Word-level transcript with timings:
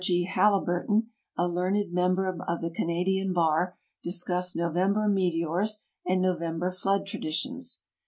G. 0.03 0.23
Haliburton, 0.25 1.11
a 1.37 1.47
learned 1.47 1.93
member 1.93 2.25
of 2.43 2.59
the 2.61 2.71
Canadian 2.71 3.33
Bar, 3.33 3.77
discussed 4.01 4.55
November 4.55 5.07
Meteors 5.07 5.83
and 6.07 6.19
Novem 6.25 6.57
ber 6.57 6.71
Flood 6.71 7.05
Traditions. 7.05 7.83